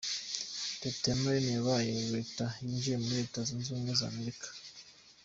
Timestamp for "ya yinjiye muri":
2.53-3.15